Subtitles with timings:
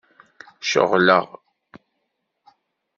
[0.69, 1.25] Ceɣleɣ.